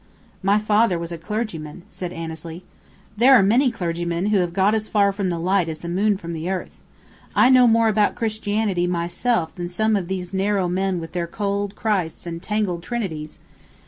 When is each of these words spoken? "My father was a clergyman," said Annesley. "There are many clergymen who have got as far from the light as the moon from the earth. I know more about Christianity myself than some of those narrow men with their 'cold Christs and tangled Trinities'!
"My 0.41 0.57
father 0.57 0.97
was 0.97 1.11
a 1.11 1.17
clergyman," 1.19 1.83
said 1.87 2.11
Annesley. 2.11 2.63
"There 3.17 3.35
are 3.35 3.43
many 3.43 3.69
clergymen 3.69 4.29
who 4.31 4.37
have 4.37 4.51
got 4.51 4.73
as 4.73 4.87
far 4.87 5.13
from 5.13 5.29
the 5.29 5.37
light 5.37 5.69
as 5.69 5.77
the 5.77 5.87
moon 5.89 6.17
from 6.17 6.33
the 6.33 6.49
earth. 6.49 6.71
I 7.35 7.51
know 7.51 7.67
more 7.67 7.87
about 7.87 8.15
Christianity 8.15 8.87
myself 8.87 9.53
than 9.53 9.69
some 9.69 9.95
of 9.95 10.07
those 10.07 10.33
narrow 10.33 10.67
men 10.67 10.99
with 10.99 11.11
their 11.11 11.27
'cold 11.27 11.75
Christs 11.75 12.25
and 12.25 12.41
tangled 12.41 12.81
Trinities'! 12.81 13.37